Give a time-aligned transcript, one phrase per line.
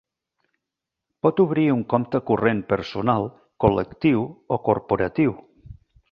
[1.25, 3.27] Pot obrir un compte corrent personal,
[3.65, 4.23] col·lectiu,
[4.57, 5.37] o corporatiu.